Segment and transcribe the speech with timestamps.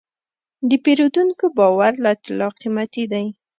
[0.69, 3.25] د پیرودونکي باور له طلا قیمتي دی.